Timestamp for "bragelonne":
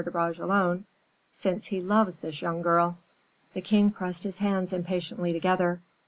0.09-0.83